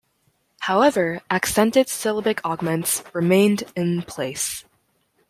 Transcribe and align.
However, 0.61 1.21
accented 1.29 1.87
syllabic 1.87 2.43
augments 2.43 3.03
remained 3.13 3.65
in 3.75 4.01
place. 4.01 4.65